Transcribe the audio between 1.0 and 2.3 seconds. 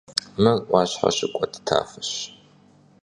şıkued tafeş.